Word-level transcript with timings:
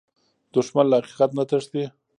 دښمن 0.53 0.85
له 0.91 0.97
حقیقت 0.99 1.31
نه 1.37 1.43
تښتي 1.49 1.83